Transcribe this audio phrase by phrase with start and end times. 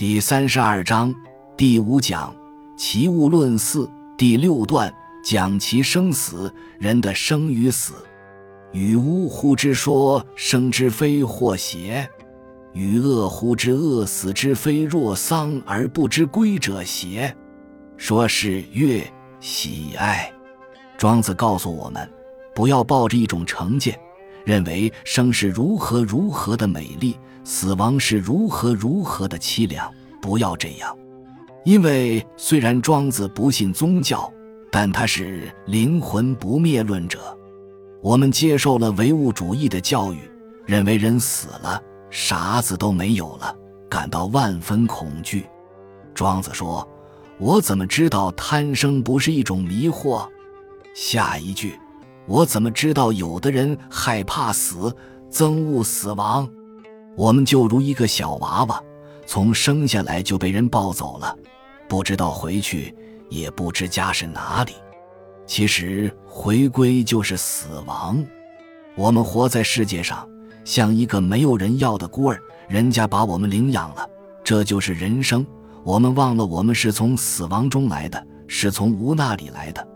[0.00, 1.14] 第三十二章
[1.58, 2.34] 第五讲
[2.74, 4.90] 奇物论四第六段
[5.22, 7.92] 讲其生死，人的生与死。
[8.72, 12.08] 与吾乎之说生之非或邪？
[12.72, 17.36] 与恶乎之恶死之非若丧而不知归者邪？
[17.98, 19.06] 说是悦
[19.38, 20.32] 喜爱。
[20.96, 22.10] 庄子告诉我们，
[22.54, 24.00] 不要抱着一种成见，
[24.46, 27.18] 认为生是如何如何的美丽。
[27.52, 29.92] 死亡是如何如何的凄凉，
[30.22, 30.96] 不要这样，
[31.64, 34.32] 因为虽然庄子不信宗教，
[34.70, 37.36] 但他是灵魂不灭论者。
[38.02, 40.30] 我们接受了唯物主义的教育，
[40.64, 43.52] 认为人死了啥子都没有了，
[43.88, 45.44] 感到万分恐惧。
[46.14, 46.88] 庄子说
[47.40, 50.24] ：“我怎么知道贪生不是一种迷惑？”
[50.94, 51.76] 下一句
[52.28, 54.94] ：“我怎么知道有的人害怕死，
[55.32, 56.48] 憎恶死亡？”
[57.20, 58.82] 我们就如一个小娃娃，
[59.26, 61.36] 从生下来就被人抱走了，
[61.86, 62.96] 不知道回去，
[63.28, 64.72] 也不知家是哪里。
[65.46, 68.24] 其实回归就是死亡。
[68.96, 70.26] 我们活在世界上，
[70.64, 72.40] 像一个没有人要的孤儿，
[72.70, 74.08] 人家把我们领养了，
[74.42, 75.46] 这就是人生。
[75.84, 79.86] 我们忘了，我们是从死亡中来的，是从无那里来的。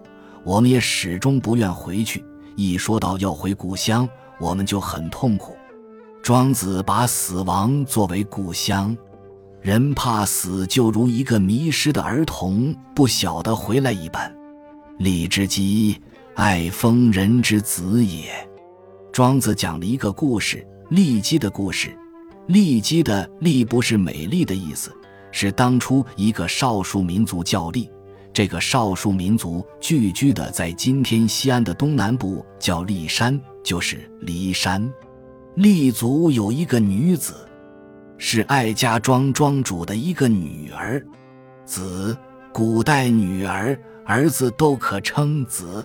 [0.44, 2.22] 我们也始终不愿回去。
[2.54, 4.06] 一说到要回故乡，
[4.38, 5.56] 我们就很痛苦。
[6.24, 8.96] 庄子把死亡作为故乡，
[9.60, 14.34] 人怕死，就如一个迷失的儿童不晓得回来一般。
[14.98, 16.00] 骊之姬，
[16.34, 18.32] 爱疯人之子也。
[19.12, 21.94] 庄子讲了一个故事，骊姬的故事。
[22.48, 24.90] 骊姬的骊不是美丽的意思，
[25.30, 27.86] 是当初一个少数民族叫骊。
[28.32, 34.90] 这个少数民族聚居的在今天西安的东南部，叫骊山，就是骊山。
[35.56, 37.32] 立足有一个女子，
[38.18, 41.00] 是艾家庄庄主的一个女儿。
[41.64, 42.16] 子，
[42.52, 45.84] 古代女儿、儿子都可称子。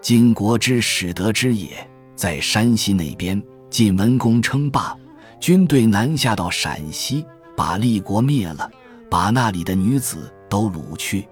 [0.00, 3.40] 晋国之始得之也，在山西那边。
[3.68, 4.96] 晋文公称霸，
[5.38, 8.70] 军队南下到陕西，把立国灭了，
[9.10, 11.28] 把那里的女子都掳去，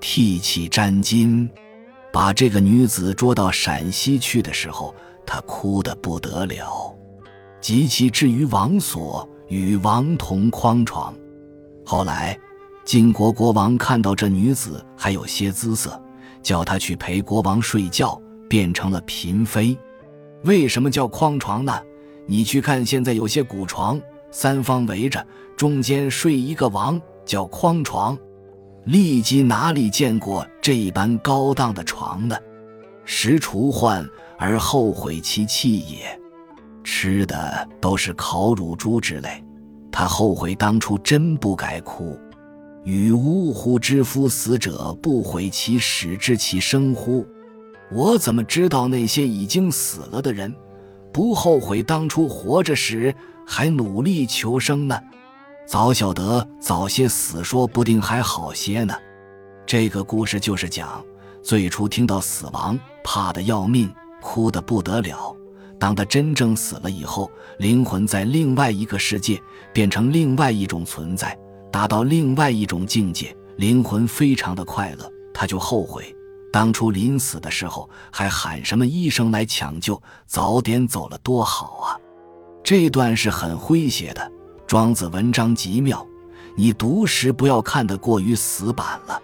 [0.00, 1.46] 替起沾巾，
[2.12, 4.94] 把这个女子捉到陕西去的时候，
[5.26, 6.96] 她哭得不得了。
[7.62, 11.14] 及其至于王所，与王同匡床。
[11.84, 12.36] 后来，
[12.84, 16.02] 晋国国王看到这女子还有些姿色，
[16.42, 19.78] 叫她去陪国王睡觉，变成了嫔妃。
[20.42, 21.80] 为什么叫匡床呢？
[22.26, 24.00] 你去看，现在有些古床，
[24.32, 25.24] 三方围着，
[25.56, 28.18] 中间睡一个王，叫匡床。
[28.86, 32.36] 立即哪里见过这般高档的床呢？
[33.04, 34.04] 实除患
[34.36, 36.18] 而后悔其弃也。
[37.02, 39.42] 吃的都是烤乳猪之类，
[39.90, 42.16] 他后悔当初真不该哭。
[42.84, 47.26] 与呜呼之夫死者不悔其始知其生乎？
[47.90, 50.54] 我怎么知道那些已经死了的人
[51.12, 53.12] 不后悔当初活着时
[53.44, 54.96] 还努力求生呢？
[55.66, 58.94] 早晓得早些死，说不定还好些呢。
[59.66, 61.04] 这个故事就是讲
[61.42, 65.34] 最初听到死亡，怕得要命，哭得不得了。
[65.82, 67.28] 当他真正死了以后，
[67.58, 71.36] 灵魂在另外一个世界变成另外一种存在，
[71.72, 75.12] 达到另外一种境界，灵魂非常的快乐。
[75.34, 76.14] 他就后悔，
[76.52, 81.98] 当初临死的时候还喊什么医生来抢救，早点走了多好啊！
[82.62, 84.30] 这段是很诙谐的，
[84.68, 86.06] 庄子文章极妙，
[86.56, 89.20] 你读时不要看得过于死板了。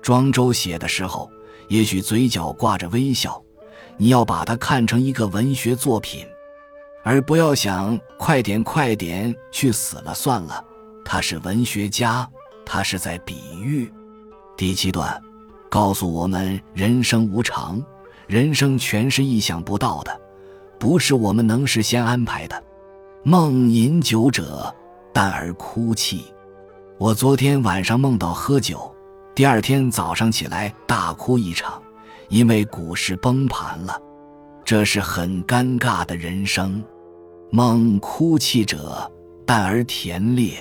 [0.00, 1.28] 庄周写的时候，
[1.66, 3.42] 也许嘴角挂着微笑。
[4.00, 6.24] 你要把它看成一个文学作品，
[7.02, 10.64] 而不要想快点快点去死了算了。
[11.04, 12.28] 他是文学家，
[12.64, 13.92] 他是在比喻。
[14.56, 15.20] 第七段
[15.68, 17.82] 告诉我们：人生无常，
[18.28, 20.20] 人生全是意想不到的，
[20.78, 22.62] 不是我们能事先安排的。
[23.24, 24.72] 梦饮酒者，
[25.12, 26.24] 淡而哭泣。
[26.98, 28.94] 我昨天晚上梦到喝酒，
[29.34, 31.82] 第二天早上起来大哭一场。
[32.28, 34.00] 因为股市崩盘了，
[34.64, 36.82] 这是很尴尬的人生。
[37.50, 39.10] 梦哭泣者，
[39.46, 40.52] 淡而甜烈。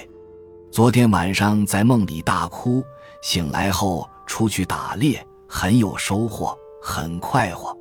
[0.72, 2.81] 昨天晚上在梦里大哭，
[3.22, 7.75] 醒来后出去打猎，很有收获，很快活。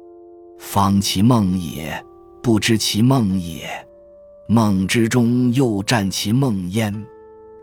[0.59, 2.05] 方其梦也，
[2.43, 3.69] 不知其梦也。
[4.49, 7.07] 梦之中又占其梦焉。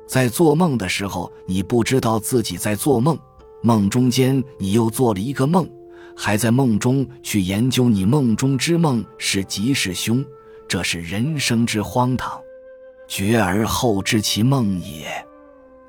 [0.07, 3.17] 在做梦的时候，你不知道自己在做梦；
[3.61, 5.67] 梦中间，你又做了一个梦。
[6.15, 10.23] 还在梦中去研究你梦中之梦是吉是凶，
[10.67, 12.39] 这是人生之荒唐。
[13.07, 15.07] 觉而后知其梦也。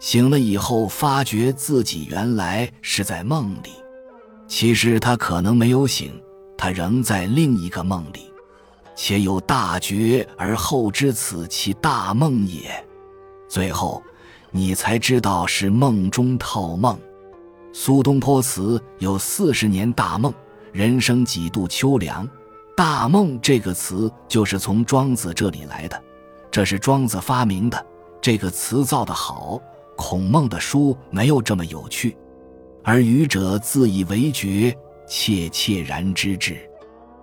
[0.00, 3.70] 醒了以后，发觉自己原来是在梦里。
[4.46, 6.12] 其实他可能没有醒，
[6.58, 8.30] 他仍在另一个梦里，
[8.94, 12.84] 且有大觉而后知此其大梦也。
[13.48, 14.02] 最后，
[14.50, 16.98] 你才知道是梦中套梦。
[17.76, 20.32] 苏东坡词有四十年大梦，
[20.72, 22.26] 人生几度秋凉。
[22.76, 26.00] 大梦这个词就是从庄子这里来的，
[26.52, 27.86] 这是庄子发明的。
[28.22, 29.60] 这个词造得好，
[29.96, 32.16] 孔孟的书没有这么有趣。
[32.84, 34.72] 而愚者自以为觉，
[35.08, 36.56] 切切然知之。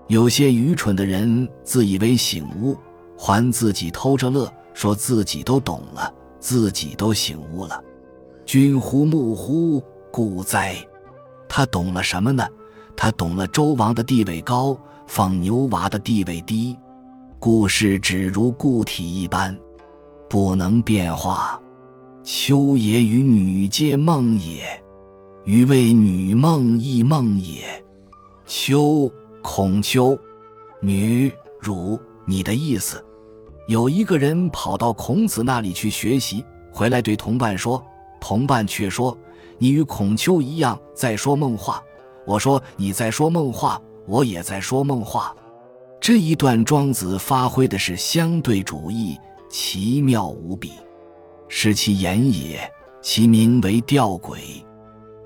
[0.10, 2.78] 有些愚蠢的人自以为醒悟，
[3.18, 7.82] 还自己偷着乐，说自己都懂了，自己都醒悟了。
[8.46, 9.82] 君乎木乎，
[10.12, 10.76] 故哉？
[11.48, 12.48] 他懂了什么呢？
[12.96, 14.78] 他懂了周王的地位高。
[15.08, 16.78] 放牛娃的地位低，
[17.38, 19.54] 故事只如固体一般，
[20.30, 21.62] 不能变化。
[22.24, 24.82] 秋也与女皆梦也，
[25.44, 27.84] 余谓女梦亦梦也。
[28.46, 29.12] 秋，
[29.42, 30.18] 孔丘，
[30.80, 31.30] 女，
[31.60, 32.00] 汝。
[32.26, 33.04] 你的意思？
[33.68, 37.84] 有一个人跑到孔子那里去学习，回来对同伴说，
[38.22, 39.18] 同伴却说
[39.62, 41.82] ：“你与孔丘一样在说梦话。”
[42.28, 45.34] 我说：“你在说梦话。”我也在说梦话，
[46.02, 49.16] 这一段庄子发挥的是相对主义，
[49.48, 50.72] 奇妙无比，
[51.48, 52.60] 是其言也。
[53.00, 54.40] 其名为吊诡，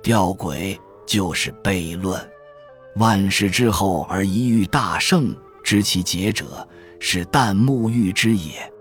[0.04, 2.22] 吊诡就是悖论。
[2.98, 6.68] 万世之后而一遇大圣，知其解者，
[7.00, 8.72] 是旦暮遇之也。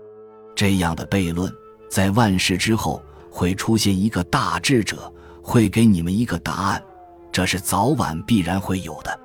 [0.53, 1.51] 这样的悖论，
[1.89, 5.11] 在万世之后会出现一个大智者，
[5.45, 6.83] 会给你们一个答案，
[7.31, 9.19] 这是早晚必然会有的。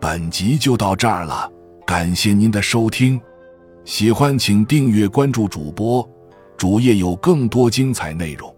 [0.00, 1.52] 本集就到这儿了，
[1.86, 3.20] 感谢您的收听，
[3.84, 6.08] 喜欢请订阅关注主播，
[6.56, 8.52] 主页有更多精彩内容。